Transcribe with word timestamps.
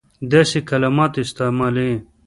داسي 0.31 0.59
کلمات 0.69 1.13
استعمالوي. 1.25 1.93